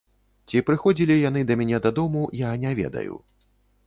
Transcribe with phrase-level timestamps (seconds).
[0.51, 3.13] Ці прыходзілі яны да мяне дадому, я не ведаю.